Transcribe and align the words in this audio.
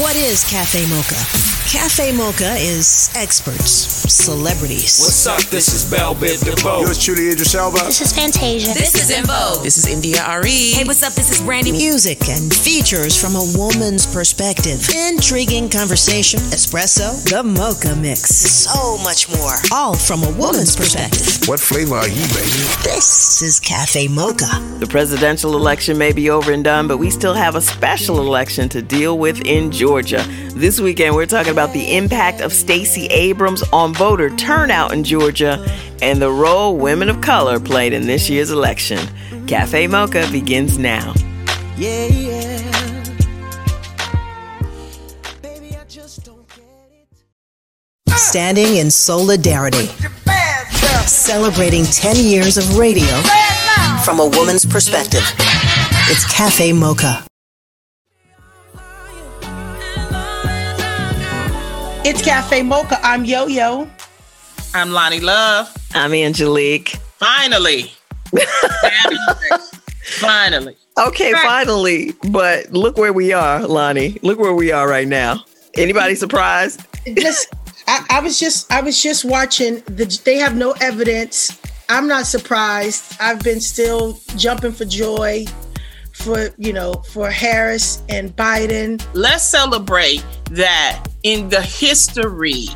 What 0.00 0.16
is 0.16 0.42
Cafe 0.48 0.86
Mocha? 0.88 1.20
Cafe 1.68 2.12
Mocha 2.12 2.54
is 2.56 3.10
experts, 3.14 3.70
celebrities. 4.12 5.00
What's 5.00 5.26
up? 5.26 5.40
This 5.50 5.72
is 5.74 5.90
Bell 5.90 6.14
Biv 6.14 6.44
DeVoe. 6.44 6.80
Yours 6.80 7.02
truly, 7.02 7.28
Idris 7.28 7.54
Elba. 7.54 7.78
This 7.84 8.00
is 8.00 8.12
Fantasia. 8.12 8.72
This 8.72 8.94
is 8.94 9.10
En 9.10 9.24
Vogue. 9.24 9.62
This 9.62 9.76
is 9.76 9.86
India 9.86 10.22
Re. 10.40 10.72
Hey, 10.72 10.84
what's 10.84 11.02
up? 11.02 11.12
This 11.12 11.30
is 11.30 11.42
Brandy. 11.42 11.72
Music 11.72 12.28
and 12.28 12.52
features 12.52 13.20
from 13.20 13.36
a 13.36 13.44
woman's 13.56 14.06
perspective. 14.06 14.80
Intriguing 15.08 15.68
conversation, 15.68 16.40
espresso, 16.56 17.22
the 17.28 17.42
mocha 17.42 17.94
mix. 17.96 18.34
So 18.34 18.96
much 18.98 19.28
more. 19.28 19.56
All 19.72 19.94
from 19.94 20.24
a 20.24 20.30
woman's 20.38 20.74
perspective. 20.74 21.46
What 21.48 21.60
flavor 21.60 21.96
are 21.96 22.08
you, 22.08 22.26
baby? 22.32 22.64
This 22.84 23.42
is 23.42 23.60
Cafe 23.60 24.08
Mocha. 24.08 24.48
The 24.78 24.86
presidential 24.86 25.56
election 25.56 25.98
may 25.98 26.12
be 26.12 26.30
over 26.30 26.52
and 26.52 26.64
done, 26.64 26.88
but 26.88 26.98
we 26.98 27.10
still 27.10 27.34
have 27.34 27.56
a 27.56 27.60
special 27.60 28.20
election 28.20 28.68
to 28.70 28.80
deal 28.82 29.18
with 29.18 29.44
in 29.46 29.70
Georgia. 29.82 30.24
This 30.54 30.78
weekend, 30.78 31.16
we're 31.16 31.26
talking 31.26 31.50
about 31.50 31.72
the 31.72 31.96
impact 31.96 32.40
of 32.40 32.52
Stacey 32.52 33.06
Abrams 33.06 33.64
on 33.72 33.92
voter 33.92 34.30
turnout 34.36 34.92
in 34.92 35.02
Georgia 35.02 35.58
and 36.00 36.22
the 36.22 36.30
role 36.30 36.76
women 36.76 37.08
of 37.08 37.20
color 37.20 37.58
played 37.58 37.92
in 37.92 38.06
this 38.06 38.30
year's 38.30 38.52
election. 38.52 39.00
Cafe 39.48 39.88
Mocha 39.88 40.28
begins 40.30 40.78
now. 40.78 41.14
Yeah, 41.76 42.06
yeah. 42.06 42.58
Standing 48.08 48.76
in 48.76 48.88
solidarity. 48.88 49.86
Celebrating 51.06 51.84
10 51.86 52.24
years 52.24 52.56
of 52.56 52.78
radio 52.78 53.20
from 54.04 54.20
a 54.20 54.28
woman's 54.28 54.64
perspective. 54.64 55.24
It's 56.08 56.24
Cafe 56.32 56.72
Mocha. 56.72 57.26
It's 62.04 62.20
Cafe 62.20 62.62
Mocha. 62.62 62.98
I'm 63.04 63.24
Yo 63.24 63.46
Yo. 63.46 63.88
I'm 64.74 64.90
Lonnie 64.90 65.20
Love. 65.20 65.72
I'm 65.94 66.12
Angelique. 66.12 66.96
Finally. 67.18 67.92
Finally. 70.02 70.76
Okay, 70.98 71.32
finally. 71.32 72.12
But 72.28 72.72
look 72.72 72.98
where 72.98 73.12
we 73.12 73.32
are, 73.32 73.66
Lonnie. 73.66 74.18
Look 74.22 74.40
where 74.40 74.52
we 74.52 74.72
are 74.72 74.88
right 74.88 75.06
now. 75.06 75.44
Anybody 75.74 76.16
surprised? 76.16 76.84
Just, 77.16 77.54
I, 77.86 78.04
I 78.10 78.20
was 78.20 78.38
just, 78.38 78.70
I 78.72 78.80
was 78.82 79.00
just 79.00 79.24
watching. 79.24 79.76
The, 79.86 80.20
they 80.24 80.38
have 80.38 80.56
no 80.56 80.72
evidence. 80.80 81.56
I'm 81.88 82.08
not 82.08 82.26
surprised. 82.26 83.16
I've 83.20 83.44
been 83.44 83.60
still 83.60 84.18
jumping 84.36 84.72
for 84.72 84.84
joy 84.84 85.46
for 86.12 86.48
you 86.58 86.72
know 86.72 86.94
for 87.12 87.30
Harris 87.30 88.02
and 88.08 88.34
Biden. 88.36 89.04
Let's 89.14 89.44
celebrate 89.44 90.24
that 90.50 91.06
in 91.22 91.48
the 91.48 91.60
history 91.62 92.66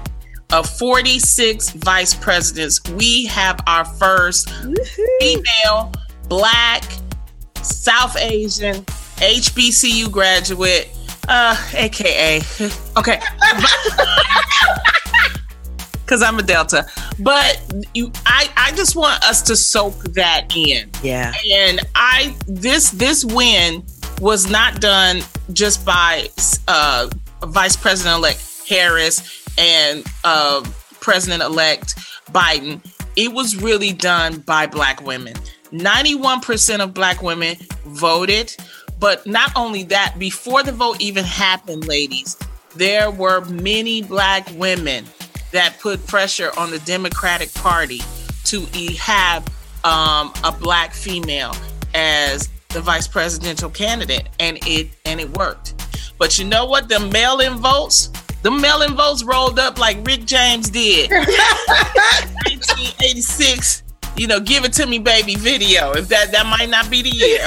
of 0.53 0.69
46 0.69 1.71
vice 1.71 2.15
presidents, 2.15 2.81
we 2.93 3.27
have 3.27 3.61
our 3.67 3.85
1st 3.85 4.79
female, 5.21 5.93
black, 6.29 6.85
South 7.63 8.17
Asian, 8.17 8.77
HBCU 9.17 10.11
graduate, 10.11 10.89
uh, 11.29 11.57
aka, 11.75 12.41
okay, 12.97 13.21
because 16.07 16.23
I'm 16.23 16.39
a 16.39 16.43
Delta. 16.43 16.87
But 17.19 17.61
you, 17.95 18.13
I, 18.25 18.49
I 18.57 18.71
just 18.77 18.95
want 18.95 19.25
us 19.25 19.43
to 19.43 19.57
soak 19.57 19.95
that 20.15 20.55
in. 20.55 20.89
Yeah. 21.03 21.35
And 21.53 21.81
I, 21.97 22.37
this, 22.47 22.91
this 22.91 23.25
win 23.25 23.85
was 24.21 24.49
not 24.49 24.81
done 24.81 25.23
just 25.53 25.85
by 25.85 26.29
uh, 26.69 27.09
Vice 27.45 27.77
President 27.77 28.17
elect 28.17 28.65
Harris 28.69 29.45
and 29.59 30.05
uh, 30.25 30.65
President 31.01 31.43
elect 31.43 31.97
Biden. 32.33 32.81
It 33.17 33.33
was 33.33 33.57
really 33.57 33.93
done 33.93 34.41
by 34.41 34.67
Black 34.67 35.03
women. 35.03 35.35
91% 35.73 36.81
of 36.81 36.95
Black 36.95 37.23
women 37.23 37.57
voted. 37.87 38.55
But 38.99 39.27
not 39.27 39.53
only 39.57 39.83
that, 39.85 40.15
before 40.19 40.63
the 40.63 40.73
vote 40.73 41.01
even 41.01 41.25
happened, 41.25 41.87
ladies, 41.87 42.37
there 42.77 43.11
were 43.11 43.45
many 43.45 44.03
Black 44.03 44.49
women 44.55 45.05
that 45.53 45.79
put 45.81 46.07
pressure 46.07 46.51
on 46.59 46.71
the 46.71 46.79
Democratic 46.81 47.53
Party 47.55 48.01
to 48.45 48.65
have 48.99 49.47
um, 49.85 50.33
a 50.45 50.53
Black 50.59 50.93
female 50.93 51.55
as 51.95 52.49
the 52.71 52.81
vice 52.81 53.09
presidential 53.09 53.71
candidate, 53.71 54.29
and 54.39 54.59
it 54.67 54.89
and 55.05 55.21
it 55.21 55.31
worked. 55.37 55.75
But 56.19 56.39
you 56.39 56.45
know 56.45 56.67
what? 56.67 56.89
The 56.89 57.01
mail-in 57.01 57.55
votes, 57.55 58.11
the 58.43 58.51
mail-in 58.51 58.95
votes 58.95 59.23
rolled 59.23 59.59
up 59.59 59.79
like 59.79 60.07
Rick 60.07 60.25
James 60.25 60.71
did. 60.71 61.11
1986, 61.11 63.83
you 64.17 64.27
know, 64.27 64.41
give 64.41 64.65
it 64.65 64.73
to 64.75 64.87
me, 64.87 64.99
baby 64.99 65.35
video. 65.35 65.93
If 65.93 66.09
that 66.09 66.33
that 66.33 66.47
might 66.47 66.71
not 66.71 66.89
be 66.91 67.03
the 67.03 67.11
year. 67.11 67.47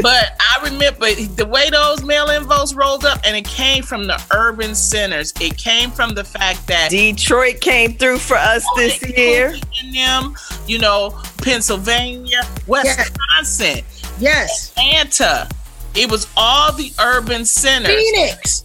But 0.00 0.36
I 0.38 0.62
remember 0.62 1.12
the 1.12 1.46
way 1.46 1.70
those 1.70 2.04
mail-in 2.04 2.44
votes 2.44 2.72
rolled 2.72 3.04
up, 3.04 3.20
and 3.24 3.36
it 3.36 3.44
came 3.44 3.82
from 3.82 4.06
the 4.06 4.22
urban 4.32 4.74
centers. 4.74 5.32
It 5.40 5.56
came 5.56 5.90
from 5.90 6.14
the 6.14 6.22
fact 6.22 6.68
that 6.68 6.90
Detroit 6.90 7.60
came 7.60 7.94
through 7.94 8.18
for 8.18 8.36
us 8.36 8.64
oh, 8.64 8.76
this 8.76 9.02
year. 9.16 9.56
In 9.82 9.92
them, 9.92 10.36
you 10.66 10.78
know, 10.78 11.20
Pennsylvania, 11.38 12.42
Wisconsin, 12.68 13.84
Yes, 14.20 14.72
Atlanta. 14.76 15.48
It 15.94 16.10
was 16.10 16.26
all 16.36 16.72
the 16.72 16.92
urban 17.00 17.44
centers. 17.44 17.94
Phoenix. 17.94 18.64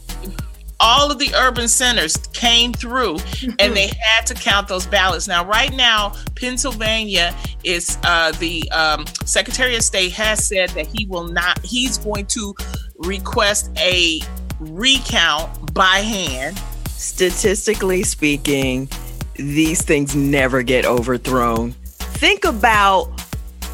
All 0.79 1.09
of 1.09 1.17
the 1.17 1.33
urban 1.35 1.69
centers 1.69 2.17
came 2.33 2.73
through 2.73 3.17
and 3.59 3.73
they 3.73 3.89
had 4.01 4.25
to 4.25 4.33
count 4.33 4.67
those 4.67 4.85
ballots. 4.85 5.29
Now, 5.29 5.45
right 5.45 5.71
now, 5.71 6.13
Pennsylvania 6.35 7.33
is 7.63 7.97
uh, 8.03 8.33
the 8.33 8.69
um, 8.71 9.05
Secretary 9.23 9.77
of 9.77 9.83
State 9.83 10.11
has 10.11 10.45
said 10.45 10.69
that 10.71 10.87
he 10.87 11.05
will 11.05 11.27
not, 11.27 11.63
he's 11.63 11.97
going 11.99 12.25
to 12.27 12.53
request 12.97 13.71
a 13.79 14.19
recount 14.59 15.73
by 15.73 15.99
hand. 15.99 16.59
Statistically 16.89 18.03
speaking, 18.03 18.89
these 19.35 19.81
things 19.81 20.15
never 20.15 20.63
get 20.63 20.85
overthrown. 20.85 21.71
Think 21.97 22.43
about 22.43 23.09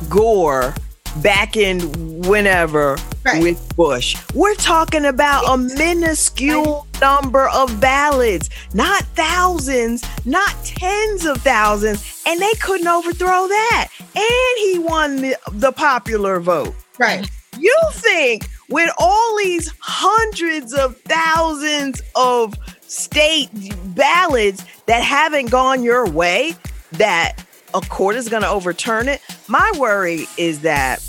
Gore 0.09 0.75
back 1.17 1.57
in 1.57 1.79
whenever 2.23 2.97
Right. 3.25 3.43
with 3.43 3.75
Bush. 3.75 4.15
We're 4.33 4.55
talking 4.55 5.05
about 5.05 5.43
a 5.49 5.57
minuscule 5.57 6.87
number 7.01 7.49
of 7.49 7.79
ballots, 7.79 8.49
not 8.73 9.03
thousands, 9.15 10.03
not 10.25 10.55
tens 10.63 11.25
of 11.25 11.41
thousands, 11.41 12.23
and 12.25 12.39
they 12.41 12.53
couldn't 12.61 12.87
overthrow 12.87 13.47
that. 13.47 13.87
And 14.15 14.57
he 14.57 14.79
won 14.79 15.17
the, 15.17 15.35
the 15.51 15.71
popular 15.73 16.39
vote. 16.39 16.73
Right. 16.97 17.29
You 17.57 17.75
think 17.91 18.47
with 18.69 18.89
all 18.97 19.37
these 19.37 19.71
hundreds 19.79 20.73
of 20.73 20.97
thousands 21.01 22.01
of 22.15 22.55
state 22.81 23.49
ballots 23.95 24.63
that 24.85 25.03
haven't 25.03 25.51
gone 25.51 25.83
your 25.83 26.07
way, 26.09 26.55
that 26.93 27.33
a 27.73 27.81
court 27.81 28.15
is 28.15 28.29
going 28.29 28.43
to 28.43 28.49
overturn 28.49 29.07
it? 29.07 29.21
My 29.47 29.71
worry 29.77 30.25
is 30.37 30.61
that 30.61 31.01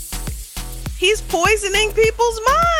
he's 0.97 1.21
poisoning 1.21 1.91
people's 1.93 2.39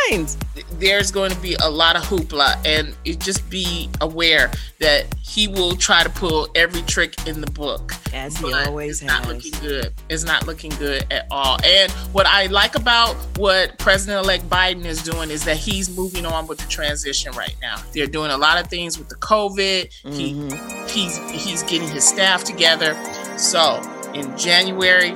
minds. 0.10 0.38
There's 0.74 1.12
going 1.12 1.32
to 1.32 1.40
be 1.40 1.56
a 1.56 1.70
lot 1.70 1.96
of 1.96 2.04
hoopla, 2.04 2.66
and 2.66 2.96
it 3.06 3.20
just 3.20 3.50
be 3.50 3.90
aware 4.00 4.52
that 4.80 5.06
he 5.22 5.48
will 5.48 5.76
try 5.76 6.04
to 6.04 6.10
pull 6.10 6.50
every 6.56 6.82
trick 6.84 7.16
in 7.28 7.40
the 7.40 7.50
book. 7.52 7.94
As 8.14 8.36
he 8.38 8.52
always 8.52 9.02
it's 9.02 9.04
not 9.04 9.26
has. 9.26 9.34
looking 9.34 9.60
good. 9.62 9.94
It's 10.10 10.24
not 10.24 10.46
looking 10.46 10.72
good 10.72 11.06
at 11.12 11.26
all. 11.32 11.58
And 11.64 11.92
what 12.14 12.26
I 12.26 12.48
like 12.48 12.76
about 12.76 13.16
what 13.38 13.78
President-elect 13.80 14.50
Biden 14.50 14.86
is 14.86 15.02
doing 15.02 15.30
is 15.30 15.46
that 15.46 15.58
he's 15.58 15.96
moving 15.96 16.26
on 16.26 16.48
with 16.48 16.60
the 16.60 16.68
transition 16.68 17.32
right 17.34 17.56
now. 17.62 17.78
They're 17.94 18.08
doing 18.08 18.32
a 18.32 18.38
lot 18.38 18.60
of 18.60 18.68
things 18.68 18.98
with 18.98 19.08
the 19.08 19.16
COVID. 19.16 19.94
He 20.14 20.34
mm-hmm. 20.34 20.88
he's 20.88 21.18
he's 21.32 21.64
getting 21.64 21.88
his 21.88 22.04
staff 22.04 22.44
together. 22.44 22.94
So 23.42 23.82
in 24.14 24.38
January, 24.38 25.16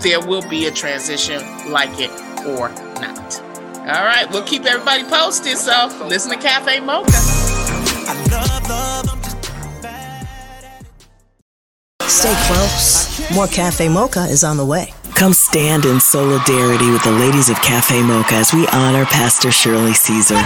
there 0.00 0.20
will 0.26 0.48
be 0.48 0.66
a 0.66 0.70
transition, 0.70 1.42
like 1.70 1.90
it 2.00 2.10
or 2.46 2.70
not. 3.00 3.40
All 3.80 4.04
right, 4.04 4.26
we'll 4.30 4.44
keep 4.44 4.64
everybody 4.64 5.04
posted. 5.04 5.58
So 5.58 6.06
listen 6.08 6.30
to 6.30 6.38
Cafe 6.38 6.80
Mocha. 6.80 7.12
Stay 12.02 12.34
close. 12.46 13.30
More 13.34 13.46
Cafe 13.46 13.90
Mocha 13.90 14.24
is 14.24 14.42
on 14.42 14.56
the 14.56 14.64
way. 14.64 14.94
Come 15.14 15.34
stand 15.34 15.84
in 15.84 16.00
solidarity 16.00 16.90
with 16.90 17.04
the 17.04 17.12
ladies 17.12 17.50
of 17.50 17.56
Cafe 17.60 18.02
Mocha 18.02 18.36
as 18.36 18.54
we 18.54 18.66
honor 18.68 19.04
Pastor 19.04 19.52
Shirley 19.52 19.92
Caesar. 19.92 20.36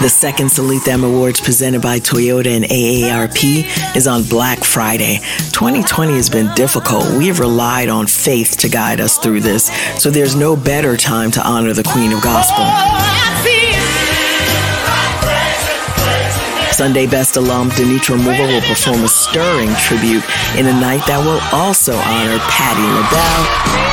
The 0.00 0.08
second 0.08 0.48
Salute 0.48 0.84
Them 0.84 1.02
Awards 1.02 1.40
presented 1.40 1.82
by 1.82 1.98
Toyota 1.98 2.54
and 2.54 2.64
AARP 2.66 3.96
is 3.96 4.06
on 4.06 4.22
Black 4.22 4.62
Friday. 4.62 5.16
2020 5.50 6.14
has 6.14 6.30
been 6.30 6.54
difficult. 6.54 7.04
We 7.18 7.26
have 7.26 7.40
relied 7.40 7.88
on 7.88 8.06
faith 8.06 8.56
to 8.58 8.68
guide 8.68 9.00
us 9.00 9.18
through 9.18 9.40
this, 9.40 9.66
so 10.00 10.08
there's 10.08 10.36
no 10.36 10.54
better 10.54 10.96
time 10.96 11.32
to 11.32 11.44
honor 11.44 11.72
the 11.72 11.82
Queen 11.82 12.12
of 12.12 12.22
Gospel. 12.22 12.64
Sunday 16.70 17.08
Best 17.08 17.36
alum 17.36 17.70
Denitra 17.70 18.22
Moore 18.22 18.46
will 18.46 18.60
perform 18.60 19.02
a 19.02 19.08
stirring 19.08 19.74
tribute 19.74 20.22
in 20.56 20.66
a 20.66 20.80
night 20.80 21.04
that 21.08 21.18
will 21.18 21.40
also 21.52 21.96
honor 21.96 22.38
Patti 22.46 22.86
LaBelle 22.86 23.88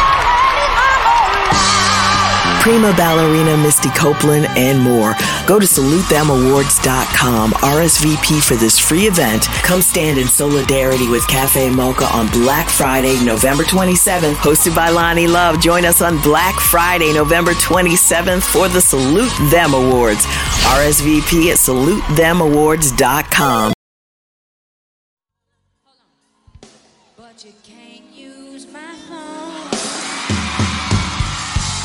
prima 2.65 2.91
ballerina 2.97 3.55
Misty 3.57 3.89
Copeland, 3.89 4.47
and 4.57 4.81
more. 4.81 5.13
Go 5.47 5.59
to 5.59 5.65
salutethemawards.com, 5.67 7.51
RSVP 7.51 8.43
for 8.43 8.55
this 8.55 8.79
free 8.79 9.05
event. 9.05 9.45
Come 9.61 9.79
stand 9.81 10.17
in 10.17 10.27
solidarity 10.27 11.07
with 11.07 11.27
Cafe 11.27 11.69
Mocha 11.69 12.05
on 12.05 12.27
Black 12.29 12.67
Friday, 12.67 13.23
November 13.23 13.63
27th, 13.63 14.33
hosted 14.35 14.75
by 14.75 14.89
Lonnie 14.89 15.27
Love. 15.27 15.61
Join 15.61 15.85
us 15.85 16.01
on 16.01 16.19
Black 16.21 16.59
Friday, 16.59 17.13
November 17.13 17.51
27th 17.51 18.41
for 18.41 18.67
the 18.69 18.81
Salute 18.81 19.31
Them 19.51 19.75
Awards. 19.75 20.25
RSVP 20.65 21.51
at 21.51 21.59
salutethemawards.com. 21.59 23.73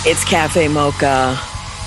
It's 0.06 0.24
Cafe 0.24 0.66
Mocha, 0.68 1.38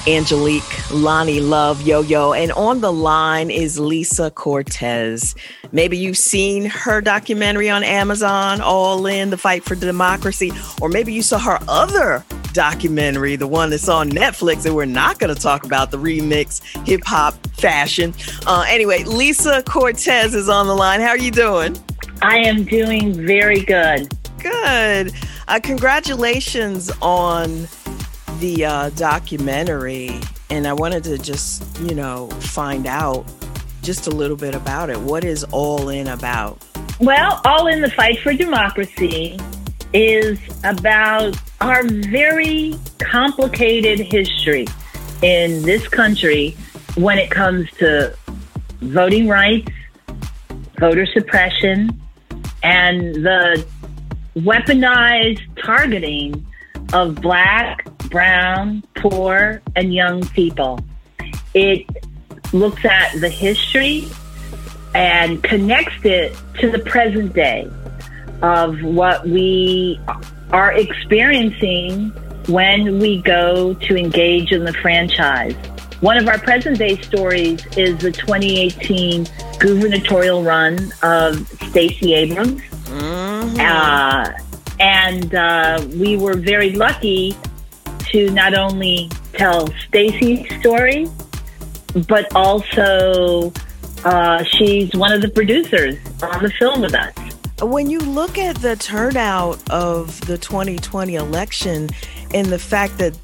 Angelique, 0.08 0.92
Lonnie 0.92 1.40
Love, 1.40 1.82
Yo 1.82 2.02
Yo, 2.02 2.34
and 2.34 2.52
on 2.54 2.82
the 2.82 2.92
line 2.92 3.50
is 3.50 3.80
Lisa 3.80 4.32
Cortez. 4.32 5.34
Maybe 5.72 5.98
you've 5.98 6.18
seen 6.18 6.66
her 6.66 7.00
documentary 7.00 7.70
on 7.70 7.84
Amazon, 7.84 8.60
All 8.60 9.06
In 9.06 9.30
the 9.30 9.38
Fight 9.38 9.64
for 9.64 9.76
Democracy, 9.76 10.52
or 10.82 10.90
maybe 10.90 11.14
you 11.14 11.22
saw 11.22 11.40
her 11.40 11.58
other 11.68 12.24
documentary, 12.52 13.36
the 13.36 13.48
one 13.48 13.70
that's 13.70 13.88
on 13.90 14.10
Netflix, 14.10 14.66
and 14.66 14.76
we're 14.76 14.86
not 14.86 15.20
going 15.20 15.34
to 15.34 15.42
talk 15.42 15.66
about 15.66 15.92
the 15.92 15.98
remix 15.98 16.62
hip 16.86 17.02
hop 17.06 17.34
fashion. 17.56 18.14
Uh, 18.46 18.66
anyway, 18.68 19.04
Lisa 19.06 19.64
Cortez 19.64 20.36
is 20.36 20.50
on 20.50 20.68
the 20.68 20.76
line. 20.76 21.00
How 21.00 21.10
are 21.10 21.18
you 21.18 21.32
doing? 21.32 21.78
I 22.22 22.38
am 22.40 22.66
doing 22.66 23.14
very 23.14 23.62
good. 23.62 24.14
Good. 24.40 25.14
Uh, 25.48 25.60
congratulations 25.62 26.92
on 27.02 27.68
the 28.44 28.66
uh, 28.66 28.90
documentary, 28.90 30.19
and 30.50 30.68
I 30.68 30.74
wanted 30.74 31.06
to 31.06 31.18
just, 31.18 31.80
you 31.80 31.95
know, 31.95 32.28
find 32.28 32.86
out 32.86 33.25
just 33.81 34.06
a 34.07 34.10
little 34.10 34.36
bit 34.36 34.54
about 34.54 34.90
it. 34.90 35.00
What 35.00 35.24
is 35.24 35.45
All 35.45 35.88
In 35.88 36.07
about? 36.07 36.62
Well, 37.00 37.40
All 37.45 37.68
In 37.68 37.80
the 37.80 37.90
Fight 37.90 38.19
for 38.19 38.34
Democracy 38.34 39.40
is 39.94 40.38
about 40.66 41.38
our 41.62 41.84
very 41.86 42.75
complicated 43.00 44.00
history 44.00 44.68
in 45.22 45.62
this 45.62 45.88
country 45.88 46.57
when 46.96 47.18
it 47.18 47.31
comes 47.31 47.72
to 47.78 48.13
voting 48.81 49.30
rights, 49.30 49.72
voter 50.80 51.06
suppression, 51.06 51.98
and 52.62 53.16
the 53.16 53.66
weaponized 54.36 55.44
targeting 55.63 56.46
of 56.92 57.22
black, 57.22 57.88
brown, 58.13 58.83
poor, 58.95 59.60
and 59.75 59.92
young 59.92 60.24
people. 60.27 60.80
It 61.56 61.88
looks 62.54 62.86
at 62.86 63.19
the 63.19 63.27
history 63.27 64.07
and 64.94 65.44
connects 65.44 66.06
it 66.06 66.38
to 66.60 66.69
the 66.69 66.77
present 66.77 67.33
day 67.33 67.68
of 68.44 68.81
what 68.83 69.27
we 69.27 70.00
are 70.51 70.71
experiencing 70.74 72.10
when 72.48 73.00
we 73.00 73.19
go 73.24 73.74
to 73.74 73.98
engage 73.98 74.51
in 74.51 74.63
the 74.63 74.74
franchise. 74.74 75.56
One 76.01 76.18
of 76.18 76.27
our 76.27 76.38
present 76.38 76.77
day 76.77 76.98
stories 76.98 77.65
is 77.77 77.98
the 77.98 78.12
2018 78.12 79.25
gubernatorial 79.60 80.44
run 80.44 80.94
of 81.01 81.48
Stacey 81.69 82.13
Abrams. 82.13 82.62
Mm-hmm. 82.62 83.60
Uh, 83.60 84.31
and 84.80 85.33
uh, 85.33 85.83
we 85.95 86.15
were 86.15 86.36
very 86.36 86.74
lucky 86.74 87.36
to 88.13 88.30
not 88.31 88.54
only 88.54 89.10
tell 89.33 89.68
Stacey's 89.88 90.48
story, 90.60 91.07
but 92.07 92.33
also 92.36 93.51
uh, 94.06 94.44
she's 94.44 94.94
one 94.95 95.12
of 95.12 95.21
the 95.21 95.30
producers 95.30 95.98
on 96.21 96.44
the 96.44 96.51
film 96.51 96.81
with 96.81 96.95
us. 96.95 97.13
When 97.62 97.89
you 97.89 98.00
look 98.00 98.38
at 98.38 98.56
the 98.57 98.75
turnout 98.75 99.69
of 99.69 100.19
the 100.27 100.38
2020 100.38 101.15
election 101.15 101.89
and 102.33 102.48
the 102.48 102.60
fact 102.60 102.98
that 103.00 103.18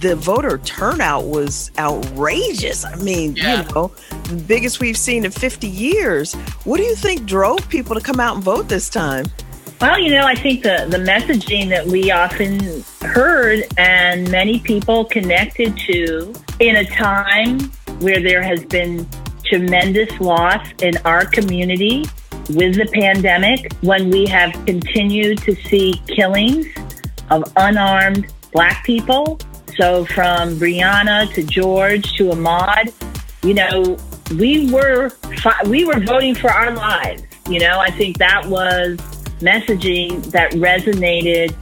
the 0.00 0.14
voter 0.14 0.58
turnout 0.58 1.24
was 1.24 1.72
outrageous. 1.76 2.84
I 2.84 2.94
mean, 2.96 3.34
yeah. 3.34 3.66
you 3.66 3.74
know, 3.74 3.92
the 4.24 4.44
biggest 4.46 4.78
we've 4.78 4.96
seen 4.96 5.24
in 5.24 5.32
50 5.32 5.66
years. 5.66 6.34
What 6.64 6.76
do 6.76 6.84
you 6.84 6.94
think 6.94 7.26
drove 7.26 7.68
people 7.68 7.96
to 7.96 8.00
come 8.00 8.20
out 8.20 8.36
and 8.36 8.44
vote 8.44 8.68
this 8.68 8.88
time? 8.88 9.26
Well, 9.80 10.00
you 10.00 10.10
know, 10.10 10.26
I 10.26 10.34
think 10.34 10.64
the, 10.64 10.86
the 10.88 10.98
messaging 10.98 11.68
that 11.68 11.86
we 11.86 12.10
often 12.10 12.82
heard 13.00 13.62
and 13.76 14.28
many 14.28 14.58
people 14.58 15.04
connected 15.04 15.76
to 15.78 16.34
in 16.58 16.76
a 16.76 16.84
time 16.84 17.60
where 18.00 18.20
there 18.20 18.42
has 18.42 18.64
been 18.64 19.08
tremendous 19.44 20.18
loss 20.20 20.66
in 20.82 20.96
our 21.04 21.24
community 21.24 22.04
with 22.50 22.76
the 22.76 22.88
pandemic, 22.92 23.72
when 23.82 24.10
we 24.10 24.26
have 24.26 24.52
continued 24.66 25.38
to 25.42 25.54
see 25.54 26.00
killings 26.08 26.66
of 27.30 27.44
unarmed 27.56 28.32
black 28.52 28.84
people. 28.84 29.38
So 29.76 30.04
from 30.06 30.56
Breonna 30.56 31.32
to 31.34 31.42
George 31.42 32.14
to 32.14 32.30
Ahmaud, 32.30 32.92
you 33.44 33.54
know, 33.54 33.96
we 34.36 34.72
were 34.72 35.12
we 35.66 35.84
were 35.84 36.00
voting 36.00 36.34
for 36.34 36.50
our 36.50 36.74
lives. 36.74 37.22
You 37.48 37.60
know, 37.60 37.78
I 37.78 37.90
think 37.90 38.18
that 38.18 38.46
was 38.46 38.98
messaging 39.40 40.24
that 40.32 40.52
resonated 40.52 41.54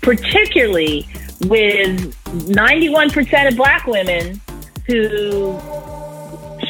particularly 0.00 1.06
with 1.42 2.14
91% 2.48 3.48
of 3.48 3.56
black 3.56 3.86
women 3.86 4.40
who 4.86 5.58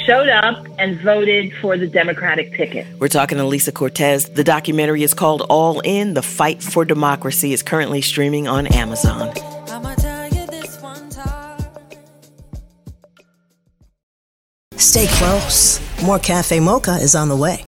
showed 0.06 0.28
up 0.28 0.66
and 0.78 1.00
voted 1.00 1.52
for 1.60 1.76
the 1.76 1.86
Democratic 1.86 2.54
ticket. 2.56 2.86
We're 2.98 3.08
talking 3.08 3.38
to 3.38 3.44
Lisa 3.44 3.72
Cortez. 3.72 4.24
The 4.24 4.44
documentary 4.44 5.02
is 5.02 5.14
called 5.14 5.42
All 5.48 5.80
In 5.80 6.14
The 6.14 6.22
Fight 6.22 6.62
for 6.62 6.84
Democracy. 6.84 7.52
is 7.52 7.62
currently 7.62 8.00
streaming 8.00 8.48
on 8.48 8.66
Amazon. 8.68 9.32
Stay 14.76 15.06
close. 15.08 15.80
More 16.02 16.18
Cafe 16.18 16.58
Mocha 16.58 16.96
is 16.96 17.14
on 17.14 17.28
the 17.28 17.36
way. 17.36 17.64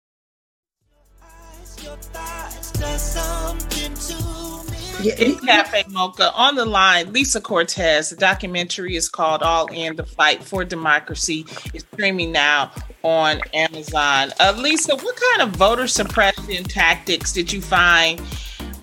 Yeah, 5.03 5.35
Cafe 5.45 5.85
Mocha 5.91 6.33
on 6.35 6.55
the 6.55 6.65
line. 6.65 7.13
Lisa 7.13 7.41
Cortez. 7.41 8.11
The 8.11 8.17
documentary 8.17 8.95
is 8.95 9.09
called 9.09 9.43
All 9.43 9.67
In 9.67 9.97
the 9.97 10.05
Fight 10.05 10.45
for 10.45 10.65
Democracy. 10.65 11.45
It's 11.75 11.85
streaming 11.93 12.31
now 12.31 12.71
on 13.03 13.41
Amazon. 13.53 14.33
Uh, 14.39 14.55
Lisa, 14.57 14.95
what 14.95 15.17
kind 15.17 15.49
of 15.49 15.57
voter 15.57 15.89
suppression 15.89 16.65
tactics 16.65 17.33
did 17.33 17.53
you 17.53 17.61
find 17.61 18.21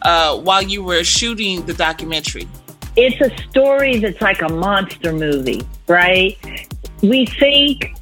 uh, 0.02 0.38
while 0.38 0.62
you 0.62 0.84
were 0.84 1.06
shooting 1.06 1.66
the 1.66 1.74
documentary? 1.74 2.48
It's 2.98 3.22
a 3.22 3.50
story 3.50 4.00
that's 4.00 4.22
like 4.22 4.42
a 4.42 4.50
monster 4.50 5.14
movie, 5.14 5.62
right? 5.88 6.38
We 7.02 7.28
think 7.28 7.96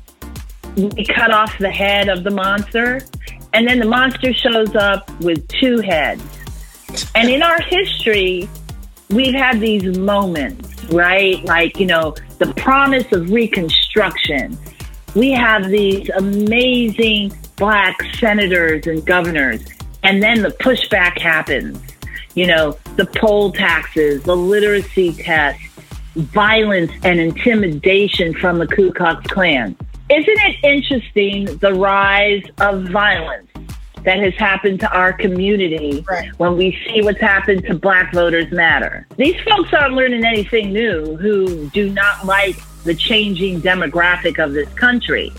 we 0.76 1.06
cut 1.06 1.30
off 1.30 1.56
the 1.60 1.70
head 1.70 2.10
of 2.10 2.24
the 2.24 2.32
monster, 2.32 3.02
and 3.54 3.68
then 3.68 3.80
the 3.80 3.86
monster 3.86 4.34
shows 4.34 4.76
up 4.76 5.08
with 5.20 5.48
two 5.50 5.82
heads 5.82 6.24
and 7.16 7.30
in 7.30 7.42
our 7.42 7.62
history, 7.62 8.50
we've 9.10 9.34
had 9.34 9.60
these 9.60 9.98
moments, 9.98 10.84
right? 10.86 11.44
Like, 11.46 11.80
you 11.80 11.86
know, 11.86 12.16
the 12.40 12.54
promise 12.56 13.12
of 13.12 13.30
Reconstruction. 13.32 14.58
We 15.16 15.32
have 15.32 15.70
these 15.70 16.10
amazing 16.10 17.34
black 17.56 17.96
senators 18.16 18.86
and 18.88 19.06
governors, 19.06 19.66
and 20.04 20.22
then 20.22 20.42
the 20.42 20.50
pushback 20.50 21.20
happens. 21.20 21.80
You 22.36 22.48
know, 22.48 22.78
the 22.98 23.06
poll 23.06 23.52
taxes, 23.52 24.24
the 24.24 24.36
literacy 24.36 25.14
test, 25.14 25.60
violence 26.16 26.92
and 27.04 27.20
intimidation 27.20 28.34
from 28.36 28.60
the 28.60 28.68
Ku 28.68 28.92
Klux 28.92 29.26
Klan. 29.28 29.76
Isn't 30.10 30.40
it 30.40 30.56
interesting 30.64 31.46
the 31.58 31.74
rise 31.74 32.44
of 32.60 32.84
violence? 32.90 33.50
That 34.04 34.20
has 34.20 34.34
happened 34.36 34.80
to 34.80 34.92
our 34.92 35.14
community 35.14 36.04
right. 36.10 36.30
when 36.40 36.58
we 36.58 36.78
see 36.86 37.02
what's 37.02 37.20
happened 37.20 37.66
to 37.66 37.76
Black 37.76 38.14
Voters 38.14 38.52
Matter. 38.52 39.08
These 39.18 39.40
folks 39.42 39.74
aren't 39.74 39.96
learning 39.96 40.26
anything 40.26 40.72
new 40.72 41.16
who 41.18 41.70
do 41.72 41.90
not 41.90 42.26
like 42.26 42.56
the 42.84 42.96
changing 42.96 43.62
demographic 43.62 44.44
of 44.44 44.54
this 44.54 44.72
country. 44.74 45.32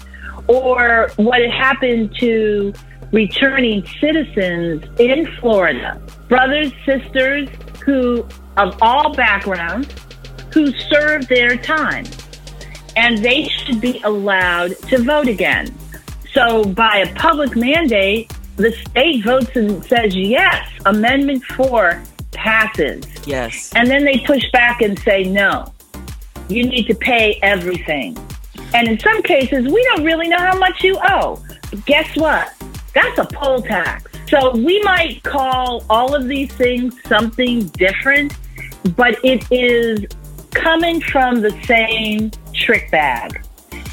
Or 0.47 1.11
what 1.17 1.41
had 1.41 1.51
happened 1.51 2.15
to 2.21 2.73
returning 3.13 3.87
citizens 4.01 4.85
in 4.99 5.27
Florida, 5.37 6.01
brothers, 6.29 6.73
sisters 6.85 7.49
who, 7.85 8.27
of 8.57 8.77
all 8.83 9.15
backgrounds, 9.15 9.89
who 10.53 10.73
served 10.73 11.29
their 11.29 11.57
time. 11.57 12.05
And 12.97 13.19
they 13.19 13.45
should 13.45 13.81
be 13.81 14.01
allowed 14.03 14.77
to 14.89 15.03
vote 15.03 15.29
again. 15.29 15.75
So, 16.33 16.65
by 16.65 16.99
a 16.99 17.15
public 17.15 17.57
mandate, 17.57 18.31
the 18.59 18.73
state 18.73 19.25
votes 19.25 19.55
and 19.55 19.85
says, 19.85 20.15
yes, 20.15 20.69
Amendment 20.85 21.45
4 21.45 22.03
passes. 22.33 23.07
Yes. 23.27 23.73
And 23.75 23.89
then 23.89 24.05
they 24.05 24.19
push 24.19 24.45
back 24.53 24.83
and 24.83 24.99
say, 24.99 25.23
no, 25.25 25.73
you 26.49 26.65
need 26.65 26.87
to 26.89 26.95
pay 26.95 27.39
everything. 27.43 28.19
And 28.75 28.89
in 28.89 28.99
some 28.99 29.23
cases, 29.23 29.65
we 29.65 29.83
don't 29.85 30.05
really 30.05 30.29
know 30.29 30.39
how 30.39 30.59
much 30.59 30.83
you 30.83 30.99
owe. 31.03 31.43
But 31.71 31.87
guess 31.87 32.15
what? 32.17 32.53
That's 32.95 33.19
a 33.19 33.25
poll 33.25 33.63
tax. 33.63 34.11
So 34.29 34.55
we 34.55 34.83
might 34.83 35.23
call 35.23 35.85
all 35.89 36.15
of 36.15 36.27
these 36.27 36.53
things 36.53 36.95
something 37.07 37.67
different, 37.69 38.35
but 38.97 39.17
it 39.25 39.47
is 39.51 40.05
coming 40.51 41.01
from 41.01 41.41
the 41.41 41.57
same 41.65 42.33
trick 42.53 42.91
bag. 42.91 43.45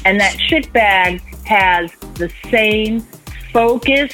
And 0.04 0.20
that 0.20 0.36
trick 0.48 0.72
bag 0.72 1.20
has 1.44 1.92
the 2.14 2.30
same 2.50 3.00
focus 3.52 4.12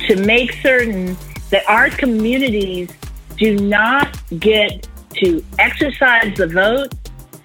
to 0.00 0.16
make 0.24 0.52
certain 0.54 1.16
that 1.50 1.68
our 1.68 1.90
communities 1.90 2.90
do 3.36 3.56
not 3.56 4.16
get 4.38 4.88
to 5.14 5.44
exercise 5.58 6.36
the 6.36 6.46
vote, 6.46 6.94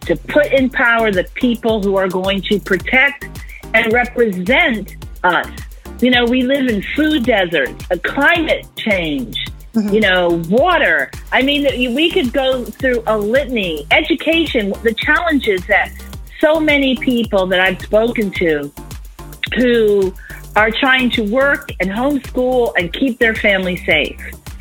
to 0.01 0.15
put 0.15 0.51
in 0.51 0.69
power 0.69 1.11
the 1.11 1.23
people 1.35 1.81
who 1.81 1.95
are 1.95 2.07
going 2.07 2.41
to 2.41 2.59
protect 2.59 3.25
and 3.73 3.93
represent 3.93 4.95
us. 5.23 5.47
You 6.01 6.09
know, 6.09 6.25
we 6.25 6.43
live 6.43 6.67
in 6.67 6.81
food 6.95 7.25
deserts, 7.25 7.85
a 7.91 7.99
climate 7.99 8.65
change, 8.75 9.37
mm-hmm. 9.73 9.93
you 9.93 10.01
know, 10.01 10.41
water. 10.49 11.11
I 11.31 11.43
mean, 11.43 11.93
we 11.93 12.09
could 12.09 12.33
go 12.33 12.65
through 12.65 13.03
a 13.05 13.17
litany, 13.17 13.85
education, 13.91 14.73
the 14.83 14.93
challenges 14.93 15.65
that 15.67 15.91
so 16.39 16.59
many 16.59 16.95
people 16.97 17.45
that 17.47 17.59
I've 17.59 17.79
spoken 17.81 18.31
to 18.31 18.71
who 19.55 20.13
are 20.55 20.71
trying 20.71 21.09
to 21.11 21.23
work 21.23 21.71
and 21.79 21.89
homeschool 21.89 22.73
and 22.77 22.91
keep 22.93 23.19
their 23.19 23.35
family 23.35 23.77
safe. 23.77 24.19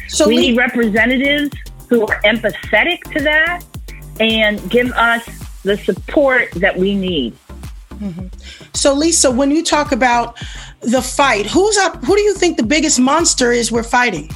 So 0.09 0.29
we 0.29 0.37
Lee- 0.37 0.51
need 0.51 0.59
representatives 0.59 1.51
who 1.89 2.07
are 2.07 2.21
empathetic 2.23 3.03
to 3.13 3.23
that 3.25 3.63
and 4.21 4.71
give 4.71 4.93
us 4.93 5.25
the 5.63 5.77
support 5.77 6.51
that 6.53 6.77
we 6.77 6.95
need. 6.95 7.37
Mm-hmm. 7.91 8.27
So, 8.73 8.95
Lisa, 8.95 9.31
when 9.31 9.51
you 9.51 9.63
talk 9.63 9.93
about 9.93 10.39
the 10.81 11.03
fight, 11.03 11.47
who's 11.47 11.77
up? 11.79 12.03
Who 12.05 12.17
do 12.17 12.23
you 12.23 12.35
think 12.35 12.57
the 12.57 12.63
biggest 12.63 12.99
monster 12.99 13.53
is 13.53 13.71
we're 13.71 13.83
fighting? 13.83 14.31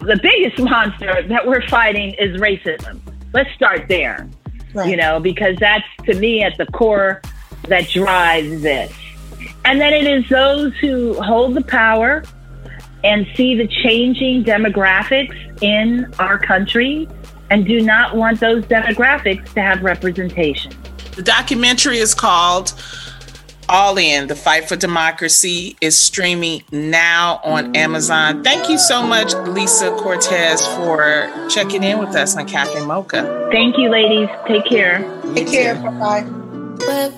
The 0.00 0.18
biggest 0.22 0.58
monster 0.58 1.22
that 1.26 1.46
we're 1.46 1.66
fighting 1.68 2.14
is 2.14 2.38
racism. 2.40 3.00
Let's 3.32 3.50
start 3.54 3.88
there. 3.88 4.28
Right. 4.74 4.90
You 4.90 4.96
know, 4.96 5.18
because 5.18 5.56
that's 5.58 5.86
to 6.04 6.14
me 6.14 6.42
at 6.42 6.58
the 6.58 6.66
core 6.66 7.22
that 7.68 7.88
drives 7.88 8.60
this. 8.60 8.92
And 9.66 9.80
then 9.80 9.92
it 9.92 10.06
is 10.06 10.28
those 10.28 10.72
who 10.76 11.20
hold 11.20 11.54
the 11.54 11.60
power 11.60 12.22
and 13.02 13.26
see 13.34 13.56
the 13.56 13.66
changing 13.66 14.44
demographics 14.44 15.60
in 15.60 16.12
our 16.20 16.38
country 16.38 17.08
and 17.50 17.66
do 17.66 17.80
not 17.80 18.16
want 18.16 18.38
those 18.38 18.64
demographics 18.64 19.52
to 19.54 19.60
have 19.60 19.82
representation. 19.82 20.72
The 21.16 21.22
documentary 21.22 21.98
is 21.98 22.14
called 22.14 22.74
All 23.68 23.98
In, 23.98 24.28
The 24.28 24.36
Fight 24.36 24.68
for 24.68 24.76
Democracy 24.76 25.76
is 25.80 25.98
streaming 25.98 26.62
now 26.70 27.40
on 27.42 27.74
Amazon. 27.74 28.44
Thank 28.44 28.68
you 28.68 28.78
so 28.78 29.04
much, 29.04 29.34
Lisa 29.48 29.90
Cortez, 29.96 30.64
for 30.76 31.28
checking 31.50 31.82
in 31.82 31.98
with 31.98 32.14
us 32.14 32.36
on 32.36 32.46
Cafe 32.46 32.84
Mocha. 32.86 33.48
Thank 33.50 33.78
you, 33.78 33.88
ladies. 33.88 34.28
Take 34.46 34.64
care. 34.66 35.00
Take 35.34 35.48
care. 35.48 35.74
Bye. 35.74 36.22
Whip, 36.86 37.14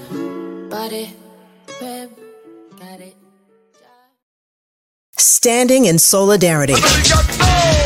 Standing 5.20 5.86
in 5.86 5.98
solidarity. 5.98 6.76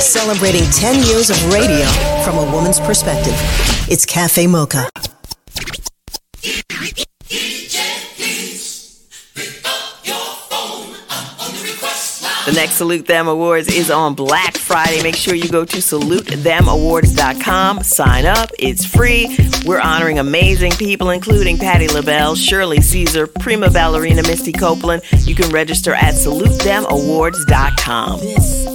Celebrating 0.00 0.64
10 0.70 1.02
years 1.06 1.30
of 1.30 1.52
radio 1.52 1.86
from 2.24 2.36
a 2.36 2.52
woman's 2.52 2.78
perspective. 2.78 3.32
It's 3.88 4.04
Cafe 4.04 4.46
Mocha. 4.46 4.90
The 12.52 12.56
next 12.56 12.74
Salute 12.74 13.06
Them 13.06 13.28
Awards 13.28 13.74
is 13.74 13.90
on 13.90 14.12
Black 14.12 14.58
Friday. 14.58 15.02
Make 15.02 15.16
sure 15.16 15.34
you 15.34 15.48
go 15.48 15.64
to 15.64 15.78
salutethemawards.com. 15.78 17.82
Sign 17.82 18.26
up. 18.26 18.50
It's 18.58 18.84
free. 18.84 19.34
We're 19.64 19.80
honoring 19.80 20.18
amazing 20.18 20.72
people, 20.72 21.08
including 21.08 21.56
Patti 21.56 21.88
LaBelle, 21.88 22.34
Shirley 22.34 22.82
Caesar, 22.82 23.26
prima 23.26 23.70
ballerina 23.70 24.20
Misty 24.20 24.52
Copeland. 24.52 25.02
You 25.20 25.34
can 25.34 25.48
register 25.48 25.94
at 25.94 26.12
salutethemawards.com. 26.12 28.20
This 28.20 28.71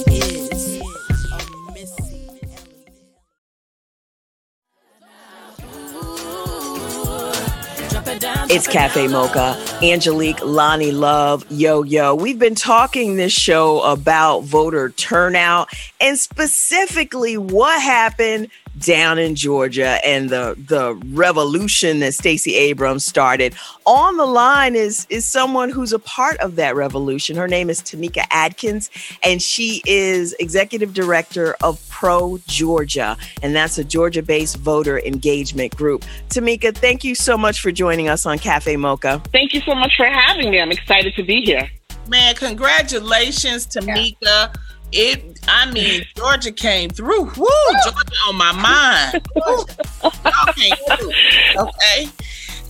It's 8.50 8.66
Cafe 8.66 9.08
Mocha, 9.08 9.62
Angelique, 9.82 10.42
Lonnie 10.42 10.90
Love, 10.90 11.44
Yo 11.50 11.82
Yo. 11.82 12.14
We've 12.14 12.38
been 12.38 12.54
talking 12.54 13.16
this 13.16 13.30
show 13.30 13.82
about 13.82 14.44
voter 14.44 14.88
turnout 14.88 15.68
and 16.00 16.18
specifically 16.18 17.36
what 17.36 17.82
happened 17.82 18.48
down 18.78 19.18
in 19.18 19.34
Georgia 19.34 19.98
and 20.04 20.30
the 20.30 20.56
the 20.66 20.94
revolution 21.12 22.00
that 22.00 22.14
Stacey 22.14 22.54
Abrams 22.54 23.04
started. 23.04 23.54
On 23.86 24.16
the 24.16 24.26
line 24.26 24.74
is 24.74 25.06
is 25.10 25.26
someone 25.26 25.70
who's 25.70 25.92
a 25.92 25.98
part 25.98 26.38
of 26.38 26.56
that 26.56 26.76
revolution. 26.76 27.36
Her 27.36 27.48
name 27.48 27.70
is 27.70 27.80
Tamika 27.80 28.24
Atkins, 28.30 28.90
and 29.22 29.40
she 29.42 29.82
is 29.86 30.34
executive 30.40 30.94
director 30.94 31.56
of 31.62 31.86
Pro 31.88 32.38
Georgia, 32.46 33.16
and 33.42 33.54
that's 33.54 33.78
a 33.78 33.84
Georgia-based 33.84 34.58
voter 34.58 35.00
engagement 35.00 35.76
group. 35.76 36.04
Tamika, 36.28 36.74
thank 36.74 37.04
you 37.04 37.14
so 37.14 37.36
much 37.36 37.60
for 37.60 37.72
joining 37.72 38.08
us 38.08 38.26
on 38.26 38.38
Cafe 38.38 38.76
Mocha. 38.76 39.22
Thank 39.32 39.54
you 39.54 39.60
so 39.62 39.74
much 39.74 39.94
for 39.96 40.06
having 40.06 40.50
me. 40.50 40.60
I'm 40.60 40.70
excited 40.70 41.14
to 41.16 41.22
be 41.22 41.42
here. 41.42 41.68
Man, 42.08 42.34
congratulations, 42.36 43.66
Tamika. 43.66 44.54
It, 44.92 45.40
I 45.46 45.70
mean, 45.70 46.04
Georgia 46.16 46.52
came 46.52 46.90
through. 46.90 47.24
Woo, 47.24 47.46
Georgia 47.84 48.14
on 48.28 48.36
my 48.36 48.52
mind. 48.52 49.26
Okay. 51.58 52.08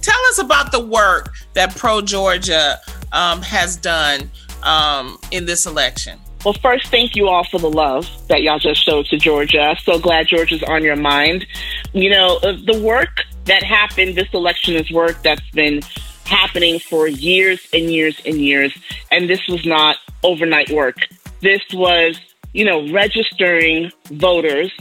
Tell 0.01 0.21
us 0.31 0.39
about 0.39 0.73
the 0.73 0.81
work 0.81 1.35
that 1.55 1.77
Pro 1.77 2.01
Georgia 2.01 2.79
um, 3.13 3.43
has 3.43 3.77
done 3.77 4.31
um, 4.63 5.19
in 5.31 5.45
this 5.45 5.67
election. 5.67 6.19
Well, 6.45 6.55
first, 6.55 6.87
thank 6.87 7.17
you 7.17 7.29
all 7.29 7.45
for 7.45 7.59
the 7.59 7.69
love 7.71 8.09
that 8.29 8.43
y'all 8.43 8.59
just 8.59 8.83
showed 8.83 9.07
to 9.07 9.17
Georgia. 9.19 9.77
So 9.83 9.99
glad 9.99 10.29
Georgia's 10.29 10.63
on 10.63 10.85
your 10.85 10.97
mind. 10.97 11.47
You 11.93 12.11
know, 12.11 12.37
uh, 12.43 12.57
the 12.65 12.81
work 12.81 13.25
that 13.45 13.63
happened 13.63 14.15
this 14.15 14.33
election 14.33 14.75
is 14.75 14.91
work 14.91 15.23
that's 15.23 15.51
been 15.51 15.83
happening 16.25 16.79
for 16.79 17.09
years 17.09 17.67
and 17.73 17.91
years 17.91 18.21
and 18.25 18.37
years. 18.37 18.77
And 19.11 19.29
this 19.29 19.47
was 19.49 19.67
not 19.67 19.97
overnight 20.23 20.71
work. 20.71 20.97
This 21.41 21.63
was, 21.73 22.19
you 22.53 22.65
know, 22.65 22.91
registering 22.91 23.93
voters. 24.11 24.73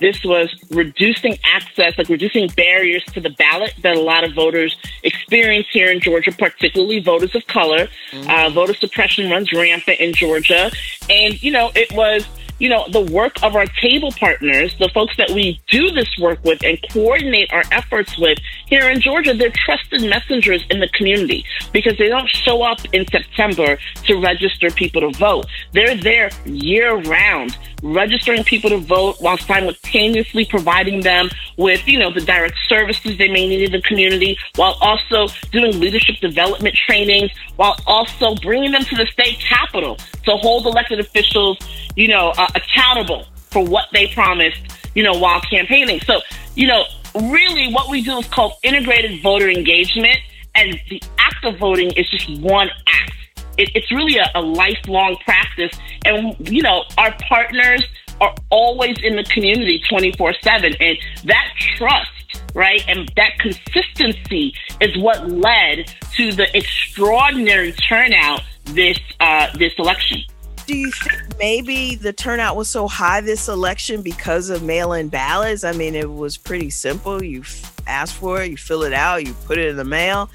This 0.00 0.24
was 0.24 0.52
reducing 0.70 1.38
access, 1.44 1.96
like 1.96 2.08
reducing 2.08 2.48
barriers 2.48 3.04
to 3.12 3.20
the 3.20 3.30
ballot 3.30 3.74
that 3.82 3.96
a 3.96 4.00
lot 4.00 4.24
of 4.24 4.34
voters 4.34 4.76
experience 5.04 5.68
here 5.70 5.90
in 5.90 6.00
Georgia, 6.00 6.32
particularly 6.32 7.00
voters 7.00 7.34
of 7.34 7.46
color. 7.46 7.88
Uh, 8.12 8.50
voter 8.50 8.74
suppression 8.74 9.30
runs 9.30 9.52
rampant 9.52 10.00
in 10.00 10.12
Georgia. 10.12 10.70
And, 11.08 11.40
you 11.42 11.52
know, 11.52 11.70
it 11.76 11.92
was, 11.92 12.26
you 12.58 12.68
know, 12.68 12.86
the 12.90 13.00
work 13.00 13.42
of 13.42 13.56
our 13.56 13.66
table 13.80 14.12
partners, 14.12 14.74
the 14.78 14.88
folks 14.94 15.16
that 15.16 15.30
we 15.30 15.60
do 15.68 15.90
this 15.90 16.08
work 16.18 16.42
with 16.44 16.62
and 16.64 16.78
coordinate 16.92 17.52
our 17.52 17.64
efforts 17.72 18.18
with 18.18 18.38
here 18.66 18.88
in 18.90 19.00
Georgia, 19.00 19.34
they're 19.34 19.50
trusted 19.50 20.08
messengers 20.08 20.64
in 20.70 20.80
the 20.80 20.88
community 20.88 21.44
because 21.72 21.96
they 21.98 22.08
don't 22.08 22.28
show 22.28 22.62
up 22.62 22.78
in 22.92 23.06
September 23.08 23.78
to 24.04 24.20
register 24.20 24.70
people 24.70 25.00
to 25.00 25.18
vote. 25.18 25.46
They're 25.72 25.96
there 25.96 26.30
year 26.44 26.96
round, 26.96 27.58
registering 27.84 28.42
people 28.44 28.70
to 28.70 28.78
vote 28.78 29.16
while 29.20 29.36
simultaneously 29.36 30.46
providing 30.46 31.02
them 31.02 31.28
with, 31.58 31.86
you 31.86 31.98
know, 31.98 32.10
the 32.12 32.20
direct 32.22 32.56
services 32.66 33.18
they 33.18 33.28
may 33.28 33.46
need 33.46 33.62
in 33.62 33.72
the 33.72 33.82
community, 33.82 34.36
while 34.56 34.76
also 34.80 35.26
doing 35.52 35.78
leadership 35.78 36.16
development 36.20 36.74
trainings, 36.74 37.30
while 37.56 37.76
also 37.86 38.34
bringing 38.36 38.72
them 38.72 38.82
to 38.84 38.96
the 38.96 39.06
state 39.06 39.38
capitol 39.38 39.96
to 40.24 40.36
hold 40.38 40.66
elected 40.66 40.98
officials, 40.98 41.58
you 41.94 42.08
know, 42.08 42.32
uh, 42.38 42.48
accountable 42.54 43.26
for 43.50 43.64
what 43.64 43.86
they 43.92 44.08
promised, 44.08 44.60
you 44.94 45.02
know, 45.02 45.12
while 45.12 45.40
campaigning. 45.42 46.00
So, 46.00 46.20
you 46.54 46.66
know, 46.66 46.84
really, 47.14 47.72
what 47.72 47.90
we 47.90 48.02
do 48.02 48.18
is 48.18 48.26
called 48.28 48.54
integrated 48.62 49.22
voter 49.22 49.50
engagement, 49.50 50.16
and 50.54 50.80
the 50.88 51.02
act 51.18 51.44
of 51.44 51.58
voting 51.58 51.90
is 51.92 52.08
just 52.08 52.40
one 52.40 52.70
act. 52.86 53.12
It, 53.56 53.70
it's 53.74 53.90
really 53.92 54.18
a, 54.18 54.30
a 54.34 54.40
lifelong 54.40 55.16
practice, 55.24 55.78
and 56.04 56.36
you 56.48 56.62
know, 56.62 56.84
our 56.98 57.14
partners 57.28 57.84
are 58.20 58.34
always 58.50 58.96
in 59.02 59.16
the 59.16 59.24
community 59.24 59.82
24 59.88 60.34
7. 60.42 60.74
And 60.80 60.98
that 61.24 61.50
trust, 61.76 62.42
right, 62.54 62.84
and 62.88 63.10
that 63.16 63.38
consistency 63.38 64.54
is 64.80 64.96
what 64.98 65.28
led 65.28 65.92
to 66.16 66.32
the 66.32 66.46
extraordinary 66.56 67.72
turnout 67.72 68.42
this 68.66 68.98
uh, 69.20 69.48
this 69.56 69.72
election. 69.78 70.18
Do 70.66 70.74
you 70.74 70.90
think 70.92 71.38
maybe 71.38 71.94
the 71.94 72.14
turnout 72.14 72.56
was 72.56 72.70
so 72.70 72.88
high 72.88 73.20
this 73.20 73.48
election 73.48 74.00
because 74.00 74.48
of 74.48 74.62
mail-in 74.62 75.08
ballots? 75.08 75.62
I 75.62 75.72
mean, 75.72 75.94
it 75.94 76.10
was 76.10 76.38
pretty 76.38 76.70
simple. 76.70 77.22
You 77.22 77.44
ask 77.86 78.14
for 78.14 78.42
it, 78.42 78.50
you 78.50 78.56
fill 78.56 78.82
it 78.82 78.94
out, 78.94 79.26
you 79.26 79.34
put 79.44 79.58
it 79.58 79.68
in 79.68 79.76
the 79.76 79.84
mail. 79.84 80.30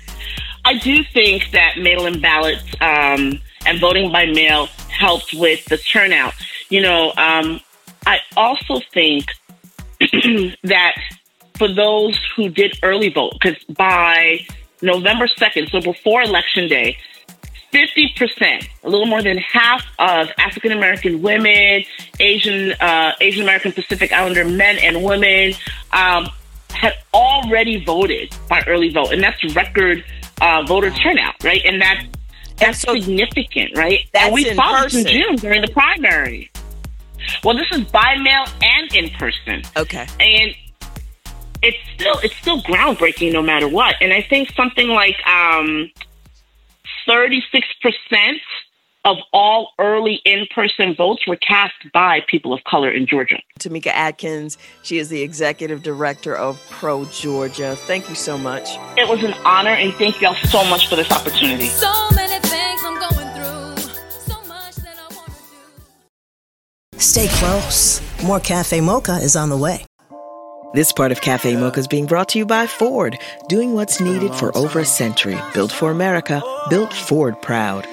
I 0.69 0.73
do 0.73 1.03
think 1.03 1.49
that 1.49 1.79
mail-in 1.79 2.21
ballots 2.21 2.63
um, 2.79 3.41
and 3.65 3.79
voting 3.79 4.11
by 4.11 4.27
mail 4.27 4.67
helped 4.87 5.33
with 5.33 5.65
the 5.65 5.79
turnout. 5.79 6.35
You 6.69 6.81
know, 6.81 7.11
um, 7.17 7.59
I 8.05 8.19
also 8.37 8.79
think 8.93 9.25
that 10.63 10.95
for 11.57 11.67
those 11.73 12.19
who 12.35 12.49
did 12.49 12.77
early 12.83 13.09
vote, 13.09 13.33
because 13.33 13.57
by 13.63 14.45
November 14.83 15.25
2nd, 15.25 15.71
so 15.71 15.81
before 15.81 16.21
Election 16.21 16.67
Day, 16.67 16.97
50%, 17.73 18.69
a 18.83 18.89
little 18.89 19.07
more 19.07 19.23
than 19.23 19.39
half 19.39 19.83
of 19.97 20.31
African 20.37 20.71
American 20.71 21.23
women, 21.23 21.83
Asian, 22.19 22.73
uh, 22.73 23.13
Asian 23.19 23.41
American 23.41 23.71
Pacific 23.71 24.13
Islander 24.13 24.45
men 24.45 24.77
and 24.77 25.03
women 25.03 25.53
um, 25.93 26.29
had 26.69 26.93
already 27.11 27.83
voted 27.83 28.35
by 28.47 28.63
early 28.67 28.91
vote. 28.91 29.11
And 29.13 29.23
that's 29.23 29.43
record 29.55 30.03
uh, 30.41 30.63
voter 30.67 30.91
turnout, 30.91 31.35
right? 31.43 31.61
And 31.65 31.81
that, 31.81 32.05
that's 32.57 32.81
so, 32.81 32.93
significant, 32.93 33.77
right? 33.77 34.07
That's 34.13 34.25
and 34.25 34.33
we 34.33 34.53
saw 34.53 34.83
person. 34.83 35.03
this 35.03 35.11
in 35.13 35.21
June 35.21 35.35
during 35.35 35.61
the 35.61 35.71
primary. 35.71 36.51
Well, 37.43 37.55
this 37.55 37.67
is 37.71 37.85
by 37.91 38.15
mail 38.15 38.45
and 38.61 38.93
in 38.95 39.09
person. 39.11 39.63
Okay. 39.77 40.07
And 40.19 40.55
it's 41.61 41.77
still 41.93 42.19
it's 42.23 42.35
still 42.37 42.61
groundbreaking 42.61 43.33
no 43.33 43.41
matter 43.41 43.67
what. 43.67 43.95
And 44.01 44.13
I 44.13 44.21
think 44.21 44.51
something 44.55 44.87
like 44.87 45.15
um, 45.27 45.91
36% 47.07 47.41
of 49.05 49.17
all 49.31 49.71
early 49.79 50.15
in-person 50.25 50.95
votes 50.95 51.25
were 51.25 51.37
cast 51.37 51.73
by 51.93 52.21
people 52.27 52.53
of 52.53 52.63
color 52.65 52.91
in 52.91 53.05
Georgia. 53.05 53.37
Tamika 53.59 53.87
Atkins, 53.87 54.57
she 54.83 54.97
is 54.97 55.09
the 55.09 55.21
executive 55.21 55.83
director 55.83 56.35
of 56.35 56.59
Pro 56.69 57.05
Georgia. 57.05 57.75
Thank 57.75 58.09
you 58.09 58.15
so 58.15 58.37
much. 58.37 58.67
It 58.97 59.07
was 59.07 59.23
an 59.23 59.33
honor 59.45 59.71
and 59.71 59.93
thank 59.93 60.21
y'all 60.21 60.35
so 60.35 60.63
much 60.65 60.87
for 60.87 60.95
this 60.95 61.09
opportunity. 61.11 61.67
So 61.67 62.09
many 62.13 62.39
things 62.47 62.81
I'm 62.83 62.99
going 62.99 63.35
through. 63.35 63.91
So 64.19 64.41
much 64.47 64.75
that 64.75 64.97
I 64.97 65.15
want 65.15 65.27
to 65.27 65.33
do. 66.91 66.99
Stay 66.99 67.27
close. 67.29 68.01
More 68.23 68.39
Cafe 68.39 68.81
Mocha 68.81 69.17
is 69.17 69.35
on 69.35 69.49
the 69.49 69.57
way. 69.57 69.85
This 70.73 70.91
part 70.91 71.11
of 71.11 71.21
Cafe 71.21 71.55
Mocha 71.55 71.79
is 71.79 71.87
being 71.87 72.05
brought 72.05 72.29
to 72.29 72.37
you 72.37 72.45
by 72.45 72.67
Ford, 72.67 73.17
doing 73.47 73.73
what's 73.73 73.99
needed 73.99 74.35
for 74.35 74.55
over 74.55 74.81
a 74.81 74.85
century. 74.85 75.39
Built 75.53 75.71
for 75.71 75.89
America, 75.89 76.43
built 76.69 76.93
Ford 76.93 77.41
proud. 77.41 77.87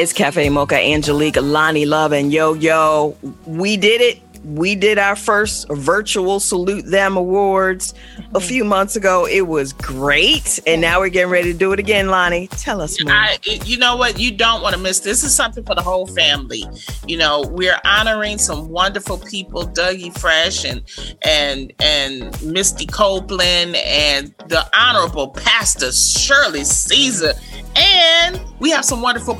It's 0.00 0.14
Cafe 0.14 0.48
Mocha, 0.48 0.76
Angelique, 0.76 1.36
Lonnie 1.36 1.84
Love, 1.84 2.12
and 2.12 2.32
Yo 2.32 2.54
Yo. 2.54 3.14
We 3.44 3.76
did 3.76 4.00
it. 4.00 4.22
We 4.46 4.74
did 4.74 4.96
our 4.96 5.14
first 5.14 5.68
virtual 5.68 6.40
Salute 6.40 6.86
Them 6.86 7.18
Awards 7.18 7.92
a 8.16 8.22
mm-hmm. 8.22 8.38
few 8.38 8.64
months 8.64 8.96
ago. 8.96 9.26
It 9.26 9.42
was 9.42 9.74
great. 9.74 10.58
And 10.66 10.80
now 10.80 11.00
we're 11.00 11.10
getting 11.10 11.30
ready 11.30 11.52
to 11.52 11.58
do 11.58 11.72
it 11.72 11.78
again, 11.78 12.08
Lonnie. 12.08 12.46
Tell 12.46 12.80
us 12.80 12.98
more. 13.04 13.12
I, 13.12 13.36
you 13.44 13.76
know 13.76 13.94
what? 13.94 14.18
You 14.18 14.30
don't 14.30 14.62
want 14.62 14.74
to 14.74 14.80
miss. 14.80 15.00
This 15.00 15.22
is 15.22 15.34
something 15.34 15.64
for 15.64 15.74
the 15.74 15.82
whole 15.82 16.06
family. 16.06 16.64
You 17.06 17.18
know, 17.18 17.44
we're 17.50 17.78
honoring 17.84 18.38
some 18.38 18.70
wonderful 18.70 19.18
people, 19.18 19.64
Dougie 19.66 20.16
Fresh 20.18 20.64
and 20.64 20.80
and 21.26 21.74
and 21.78 22.42
Misty 22.42 22.86
Copeland 22.86 23.76
and 23.76 24.34
the 24.48 24.66
Honorable 24.74 25.28
Pastor 25.28 25.92
Shirley 25.92 26.64
Caesar. 26.64 27.34
And 27.76 28.40
we 28.58 28.70
have 28.70 28.84
some 28.84 29.00
wonderful 29.00 29.34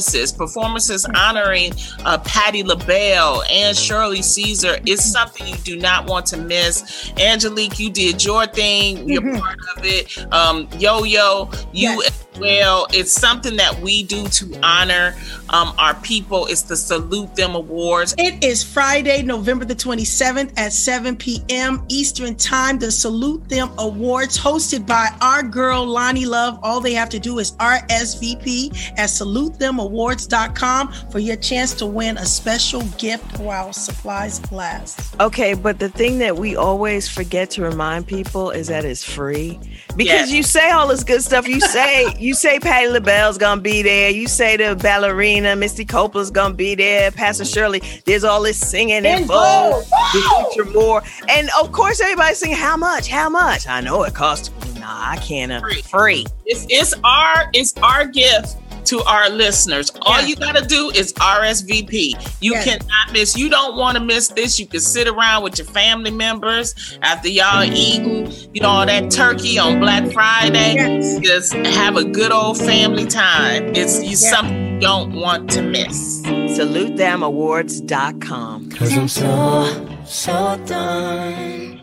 performances. 0.00 0.32
Performances 0.32 1.06
honoring 1.14 1.72
uh, 2.04 2.18
Patti 2.18 2.62
LaBelle 2.62 3.42
and 3.50 3.76
Shirley 3.76 4.22
Caesar 4.22 4.78
is 4.86 5.00
something 5.04 5.46
you 5.46 5.56
do 5.56 5.76
not 5.76 6.06
want 6.06 6.26
to 6.26 6.36
miss. 6.36 7.12
Angelique, 7.18 7.78
you 7.78 7.90
did 7.90 8.24
your 8.24 8.46
thing. 8.46 9.08
You're 9.08 9.38
part 9.38 9.58
of 9.76 9.84
it. 9.84 10.32
Um, 10.32 10.68
Yo 10.78 11.04
Yo, 11.04 11.50
you 11.72 12.02
as 12.02 12.26
well. 12.38 12.86
It's 12.92 13.12
something 13.12 13.56
that 13.56 13.80
we 13.80 14.02
do 14.02 14.26
to 14.28 14.60
honor 14.62 15.14
um, 15.50 15.74
our 15.78 15.94
people. 15.96 16.46
It's 16.46 16.62
the 16.62 16.76
Salute 16.76 17.34
Them 17.34 17.54
Awards. 17.54 18.14
It 18.18 18.42
is 18.44 18.62
Friday, 18.62 19.22
November 19.22 19.64
the 19.64 19.74
27th 19.74 20.52
at 20.58 20.72
7 20.72 21.16
p.m. 21.16 21.84
Eastern 21.88 22.34
Time. 22.36 22.78
The 22.78 22.90
Salute 22.90 23.48
Them 23.48 23.70
Awards, 23.78 24.38
hosted 24.38 24.86
by 24.86 25.08
our 25.20 25.42
girl 25.42 25.84
Lonnie 25.86 26.26
Love. 26.26 26.58
All 26.62 26.80
they 26.80 26.92
have 26.94 27.08
to 27.10 27.18
do 27.18 27.38
is 27.38 27.52
RSVP 27.52 28.76
at 28.98 29.08
salutethemawards.com 29.10 30.92
for 31.10 31.18
your 31.18 31.36
chance 31.36 31.74
to 31.74 31.86
win 31.86 32.16
a 32.18 32.26
special 32.26 32.82
gift 32.98 33.38
while 33.40 33.72
supplies 33.72 34.50
last. 34.52 35.18
Okay, 35.20 35.54
but 35.54 35.78
the 35.78 35.88
thing 35.88 36.18
that 36.18 36.36
we 36.36 36.56
always 36.56 37.08
forget 37.08 37.50
to 37.50 37.62
remind 37.62 38.06
people 38.06 38.50
is 38.50 38.68
that 38.68 38.84
it's 38.84 39.04
free. 39.04 39.58
Because 39.96 40.30
Yes. 40.30 40.32
you 40.32 40.42
say 40.42 40.70
all 40.70 40.86
this 40.88 41.04
good 41.04 41.22
stuff. 41.22 41.48
You 41.48 41.60
say 41.60 42.14
you 42.20 42.34
say 42.34 42.58
Patti 42.60 42.86
LaBelle's 42.88 43.38
gonna 43.38 43.60
be 43.60 43.82
there. 43.82 44.10
You 44.10 44.28
say 44.28 44.56
the 44.56 44.76
ballerina 44.76 45.56
Misty 45.56 45.84
Copeland's 45.84 46.30
gonna 46.30 46.54
be 46.54 46.74
there. 46.74 47.10
Pastor 47.10 47.44
Shirley. 47.44 47.82
There's 48.04 48.24
all 48.24 48.42
this 48.42 48.58
singing 48.58 49.04
and 49.06 49.26
vogue. 49.26 49.84
The 50.12 50.46
future 50.52 50.70
more, 50.70 51.02
and 51.28 51.48
of 51.60 51.72
course 51.72 52.00
everybody's 52.00 52.38
singing. 52.38 52.56
How 52.56 52.76
much? 52.76 53.08
How 53.08 53.28
much? 53.28 53.66
I 53.66 53.80
know 53.80 54.02
it 54.04 54.14
costs. 54.14 54.50
Nah, 54.78 55.10
I 55.10 55.16
can't. 55.18 55.50
uh, 55.52 55.60
Free. 55.60 55.82
Free. 55.82 56.26
It's, 56.46 56.66
it's 56.68 56.94
our 57.04 57.50
it's 57.52 57.74
our 57.78 58.06
gift 58.06 58.56
to 58.86 59.02
our 59.04 59.28
listeners. 59.30 59.90
All 60.02 60.20
you 60.22 60.36
got 60.36 60.56
to 60.56 60.64
do 60.64 60.90
is 60.94 61.12
RSVP. 61.14 62.14
You 62.40 62.52
Yes. 62.52 62.64
cannot 62.64 63.12
miss. 63.12 63.36
You 63.36 63.48
don't 63.48 63.76
want 63.76 63.96
to 63.98 64.04
miss 64.04 64.28
this. 64.28 64.58
You 64.58 64.66
can 64.66 64.80
sit 64.80 65.06
around 65.08 65.42
with 65.42 65.58
your 65.58 65.66
family 65.68 66.10
members 66.10 66.74
after 67.02 67.28
y'all 67.28 67.64
eating, 67.64 68.32
you 68.54 68.60
know, 68.60 68.68
all 68.68 68.86
that 68.86 69.10
turkey 69.10 69.58
on 69.58 69.80
Black 69.80 70.10
Friday. 70.12 70.74
Yes. 70.74 71.18
Just 71.20 71.52
have 71.52 71.96
a 71.96 72.04
good 72.04 72.32
old 72.32 72.58
family 72.58 73.06
time. 73.06 73.72
It's 73.74 74.02
you 74.02 74.10
Yeah. 74.10 74.16
something 74.30 74.74
you 74.74 74.80
don't 74.80 75.12
want 75.12 75.50
to 75.50 75.62
miss. 75.62 76.20
SaluteThemAwards.com. 76.24 78.70
Cause 78.70 78.96
I'm 78.96 79.08
so, 79.08 79.88
so 80.04 80.60
done. 80.66 81.80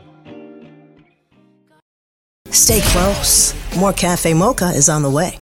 Stay 2.50 2.80
close. 2.82 3.54
More 3.78 3.94
Cafe 3.94 4.34
Mocha 4.34 4.70
is 4.70 4.90
on 4.90 5.04
the 5.04 5.10
way. 5.10 5.38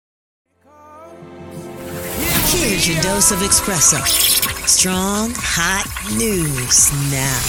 Here's 2.61 2.87
your 2.87 3.01
dose 3.01 3.31
of 3.31 3.39
espresso. 3.39 4.07
Strong, 4.69 5.33
hot 5.35 5.87
news 6.19 6.93
now. 7.11 7.41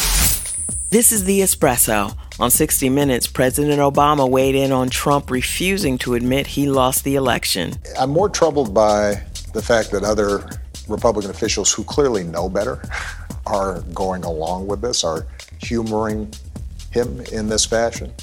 This 0.89 1.12
is 1.12 1.26
The 1.26 1.41
Espresso. 1.41 2.15
On 2.39 2.50
60 2.50 2.88
Minutes, 2.88 3.28
President 3.28 3.82
Obama 3.82 4.28
weighed 4.28 4.56
in 4.56 4.71
on 4.71 4.89
Trump 4.89 5.30
refusing 5.30 5.97
to 5.97 6.13
admit 6.13 6.47
he 6.47 6.69
lost 6.69 7.04
the 7.04 7.15
election. 7.15 7.74
I'm 8.00 8.12
more 8.12 8.30
troubled 8.30 8.74
by 8.74 9.21
the 9.52 9.62
fact 9.62 9.91
that 9.91 10.04
other 10.04 10.50
Republican 10.88 11.30
officials 11.30 11.74
who 11.74 11.84
clearly 11.84 12.24
know 12.24 12.47
better 12.47 12.82
are 13.45 13.82
going 13.93 14.24
along 14.24 14.67
with 14.67 14.80
this, 14.80 15.04
are 15.04 15.28
humoring 15.62 16.34
him 16.91 17.19
in 17.34 17.50
this 17.50 17.65
fashion. 17.65 18.13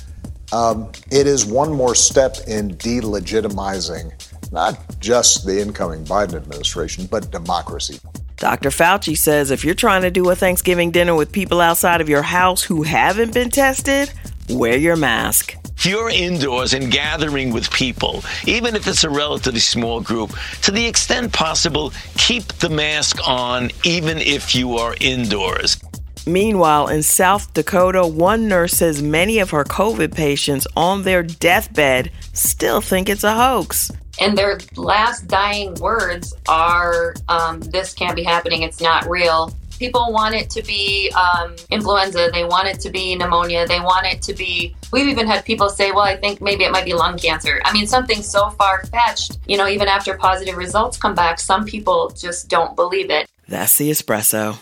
Um, 0.52 0.90
it 1.10 1.26
is 1.26 1.44
one 1.44 1.70
more 1.70 1.94
step 1.94 2.36
in 2.46 2.70
delegitimizing 2.76 4.10
not 4.52 4.98
just 5.00 5.46
the 5.46 5.60
incoming 5.60 6.04
Biden 6.04 6.34
administration, 6.34 7.06
but 7.06 7.30
democracy. 7.30 8.00
Dr. 8.36 8.70
Fauci 8.70 9.16
says 9.16 9.50
if 9.50 9.64
you're 9.64 9.74
trying 9.74 10.02
to 10.02 10.10
do 10.10 10.30
a 10.30 10.36
Thanksgiving 10.36 10.90
dinner 10.90 11.14
with 11.14 11.32
people 11.32 11.60
outside 11.60 12.00
of 12.00 12.08
your 12.08 12.22
house 12.22 12.62
who 12.62 12.82
haven't 12.82 13.34
been 13.34 13.50
tested, 13.50 14.12
wear 14.48 14.76
your 14.76 14.96
mask. 14.96 15.56
If 15.76 15.86
you're 15.86 16.10
indoors 16.10 16.74
and 16.74 16.90
gathering 16.90 17.52
with 17.52 17.70
people, 17.70 18.24
even 18.46 18.74
if 18.74 18.86
it's 18.88 19.04
a 19.04 19.10
relatively 19.10 19.60
small 19.60 20.00
group, 20.00 20.32
to 20.62 20.72
the 20.72 20.84
extent 20.86 21.32
possible, 21.32 21.92
keep 22.16 22.46
the 22.54 22.68
mask 22.68 23.18
on 23.28 23.70
even 23.84 24.18
if 24.18 24.54
you 24.54 24.76
are 24.76 24.96
indoors. 25.00 25.78
Meanwhile, 26.28 26.88
in 26.88 27.02
South 27.02 27.54
Dakota, 27.54 28.06
one 28.06 28.48
nurse 28.48 28.74
says 28.74 29.00
many 29.00 29.38
of 29.38 29.48
her 29.50 29.64
COVID 29.64 30.14
patients 30.14 30.66
on 30.76 31.02
their 31.02 31.22
deathbed 31.22 32.10
still 32.34 32.82
think 32.82 33.08
it's 33.08 33.24
a 33.24 33.34
hoax. 33.34 33.90
And 34.20 34.36
their 34.36 34.58
last 34.76 35.26
dying 35.26 35.74
words 35.76 36.34
are, 36.46 37.14
um, 37.30 37.60
This 37.60 37.94
can't 37.94 38.14
be 38.14 38.24
happening, 38.24 38.62
it's 38.62 38.80
not 38.80 39.08
real. 39.08 39.54
People 39.78 40.12
want 40.12 40.34
it 40.34 40.50
to 40.50 40.62
be 40.62 41.10
um, 41.12 41.56
influenza, 41.70 42.28
they 42.32 42.44
want 42.44 42.68
it 42.68 42.78
to 42.80 42.90
be 42.90 43.14
pneumonia, 43.14 43.66
they 43.66 43.80
want 43.80 44.06
it 44.06 44.20
to 44.22 44.34
be. 44.34 44.74
We've 44.92 45.08
even 45.08 45.26
had 45.26 45.46
people 45.46 45.70
say, 45.70 45.92
Well, 45.92 46.04
I 46.04 46.16
think 46.16 46.42
maybe 46.42 46.64
it 46.64 46.72
might 46.72 46.84
be 46.84 46.92
lung 46.92 47.16
cancer. 47.16 47.62
I 47.64 47.72
mean, 47.72 47.86
something 47.86 48.20
so 48.20 48.50
far 48.50 48.84
fetched, 48.86 49.38
you 49.46 49.56
know, 49.56 49.66
even 49.66 49.88
after 49.88 50.14
positive 50.18 50.58
results 50.58 50.98
come 50.98 51.14
back, 51.14 51.40
some 51.40 51.64
people 51.64 52.10
just 52.10 52.50
don't 52.50 52.76
believe 52.76 53.10
it. 53.10 53.30
That's 53.48 53.78
the 53.78 53.90
espresso. 53.90 54.58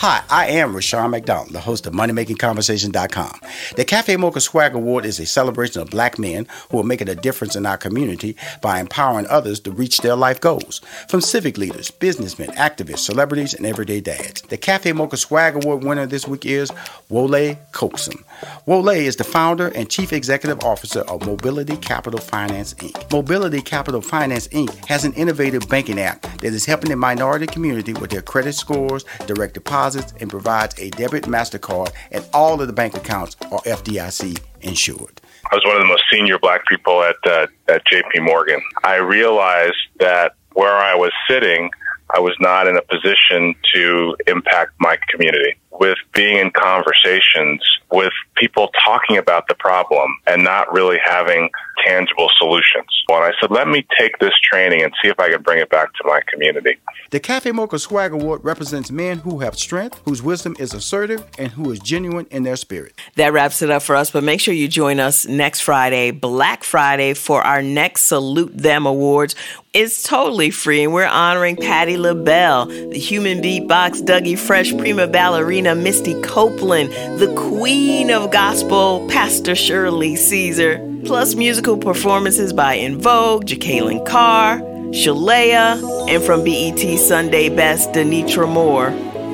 Hi, 0.00 0.22
I 0.30 0.46
am 0.46 0.74
Rushion 0.74 1.10
McDonald, 1.10 1.50
the 1.50 1.60
host 1.60 1.86
of 1.86 1.92
MoneyMakingConversation.com. 1.92 3.40
The 3.76 3.84
Cafe 3.84 4.16
Mocha 4.16 4.40
Swag 4.40 4.74
Award 4.74 5.04
is 5.04 5.20
a 5.20 5.26
celebration 5.26 5.82
of 5.82 5.90
black 5.90 6.18
men 6.18 6.46
who 6.70 6.80
are 6.80 6.84
making 6.84 7.10
a 7.10 7.14
difference 7.14 7.54
in 7.54 7.66
our 7.66 7.76
community 7.76 8.34
by 8.62 8.80
empowering 8.80 9.26
others 9.26 9.60
to 9.60 9.70
reach 9.70 9.98
their 9.98 10.16
life 10.16 10.40
goals. 10.40 10.78
From 11.06 11.20
civic 11.20 11.58
leaders, 11.58 11.90
businessmen, 11.90 12.48
activists, 12.52 13.00
celebrities, 13.00 13.52
and 13.52 13.66
everyday 13.66 14.00
dads. 14.00 14.40
The 14.40 14.56
Cafe 14.56 14.90
Mocha 14.92 15.18
Swag 15.18 15.56
Award 15.56 15.84
winner 15.84 16.06
this 16.06 16.26
week 16.26 16.46
is 16.46 16.72
Wole 17.10 17.56
Coaxum. 17.72 18.24
Wole 18.64 18.88
is 18.88 19.16
the 19.16 19.24
founder 19.24 19.68
and 19.74 19.90
chief 19.90 20.14
executive 20.14 20.64
officer 20.64 21.00
of 21.00 21.26
Mobility 21.26 21.76
Capital 21.76 22.20
Finance 22.20 22.72
Inc. 22.72 23.12
Mobility 23.12 23.60
Capital 23.60 24.00
Finance 24.00 24.48
Inc. 24.48 24.82
has 24.86 25.04
an 25.04 25.12
innovative 25.12 25.68
banking 25.68 26.00
app 26.00 26.22
that 26.22 26.54
is 26.54 26.64
helping 26.64 26.88
the 26.88 26.96
minority 26.96 27.46
community 27.46 27.92
with 27.92 28.08
their 28.08 28.22
credit 28.22 28.54
scores, 28.54 29.04
direct 29.26 29.52
deposits, 29.52 29.89
and 29.96 30.30
provides 30.30 30.74
a 30.78 30.90
debit 30.90 31.24
MasterCard, 31.24 31.92
and 32.10 32.24
all 32.32 32.60
of 32.60 32.66
the 32.66 32.72
bank 32.72 32.96
accounts 32.96 33.36
are 33.50 33.60
FDIC 33.60 34.40
insured. 34.60 35.20
I 35.50 35.56
was 35.56 35.64
one 35.64 35.76
of 35.76 35.82
the 35.82 35.88
most 35.88 36.04
senior 36.12 36.38
black 36.38 36.66
people 36.66 37.02
at 37.02 37.16
uh, 37.26 37.46
at 37.68 37.82
JP 37.86 38.22
Morgan. 38.22 38.62
I 38.84 38.96
realized 38.96 39.78
that 39.98 40.34
where 40.52 40.76
I 40.76 40.94
was 40.94 41.12
sitting, 41.28 41.70
I 42.14 42.20
was 42.20 42.36
not 42.40 42.66
in 42.66 42.76
a 42.76 42.82
position 42.82 43.54
to 43.74 44.16
impact 44.26 44.72
my 44.78 44.98
community. 45.10 45.56
With 45.72 45.98
being 46.12 46.38
in 46.38 46.50
conversations 46.50 47.62
with 47.90 48.12
people 48.36 48.68
talking 48.84 49.16
about 49.16 49.48
the 49.48 49.54
problem 49.54 50.18
and 50.26 50.44
not 50.44 50.72
really 50.72 50.98
having 51.02 51.48
tangible 51.84 52.28
solutions. 52.38 52.86
And 53.08 53.24
I 53.24 53.32
said, 53.40 53.50
let 53.50 53.68
me 53.68 53.84
take 53.98 54.18
this 54.18 54.34
training 54.42 54.82
and 54.82 54.92
see 55.02 55.08
if 55.08 55.18
I 55.18 55.30
can 55.30 55.42
bring 55.42 55.58
it 55.58 55.68
back 55.68 55.92
to 55.94 56.04
my 56.04 56.20
community. 56.28 56.78
The 57.10 57.20
Cafe 57.20 57.50
Mocha 57.50 57.78
Swag 57.78 58.12
Award 58.12 58.44
represents 58.44 58.90
men 58.90 59.18
who 59.18 59.40
have 59.40 59.58
strength, 59.58 60.00
whose 60.04 60.22
wisdom 60.22 60.54
is 60.58 60.72
assertive, 60.74 61.24
and 61.38 61.50
who 61.52 61.70
is 61.70 61.80
genuine 61.80 62.26
in 62.30 62.44
their 62.44 62.56
spirit. 62.56 62.94
That 63.16 63.32
wraps 63.32 63.62
it 63.62 63.70
up 63.70 63.82
for 63.82 63.96
us, 63.96 64.10
but 64.10 64.22
make 64.22 64.40
sure 64.40 64.54
you 64.54 64.68
join 64.68 65.00
us 65.00 65.26
next 65.26 65.60
Friday, 65.60 66.12
Black 66.12 66.62
Friday, 66.62 67.14
for 67.14 67.42
our 67.42 67.62
next 67.62 68.02
Salute 68.02 68.56
Them 68.56 68.86
Awards. 68.86 69.34
It's 69.72 70.02
totally 70.02 70.50
free, 70.50 70.82
and 70.82 70.92
we're 70.92 71.06
honoring 71.06 71.56
Patti 71.56 71.96
LaBelle, 71.96 72.66
the 72.66 72.98
human 72.98 73.40
beatbox, 73.40 74.02
Dougie 74.02 74.38
Fresh, 74.38 74.76
prima 74.76 75.06
ballerina, 75.06 75.74
Misty 75.74 76.20
Copeland, 76.22 76.90
the 77.20 77.32
queen 77.36 78.10
of 78.10 78.32
gospel, 78.32 79.06
Pastor 79.08 79.54
Shirley 79.54 80.16
Caesar, 80.16 80.78
plus 81.04 81.34
musical 81.34 81.76
performances 81.76 82.52
by 82.52 82.76
En 82.76 82.98
Vogue, 82.98 83.46
Jacqueline 83.46 84.04
Carr, 84.04 84.58
Shalea, 84.92 85.80
and 86.08 86.22
from 86.22 86.44
BET 86.44 86.98
Sunday 86.98 87.48
Best, 87.48 87.90
Denitra 87.92 88.48
Moore. 88.48 88.90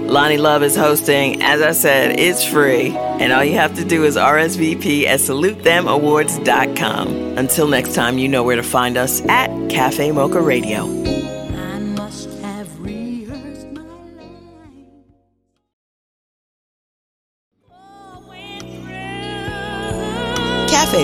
Lonnie 0.07 0.39
Love 0.39 0.63
is 0.63 0.77
hosting. 0.77 1.43
As 1.43 1.61
I 1.63 1.73
said, 1.73 2.21
it's 2.21 2.45
free. 2.45 2.91
And 2.97 3.33
all 3.33 3.45
you 3.45 3.55
have 3.55 3.75
to 3.77 3.85
do 3.85 4.05
is 4.05 4.17
RSVP 4.17 5.05
at 5.05 5.19
salutethemawards.com. 5.21 7.09
Until 7.39 7.67
next 7.67 7.95
time, 7.95 8.19
you 8.19 8.29
know 8.29 8.45
where 8.45 8.57
to 8.57 8.63
find 8.63 8.97
us 8.97 9.21
at 9.27 9.51
Cafe 9.69 10.13
Mocha 10.13 10.41
Radio. 10.41 11.26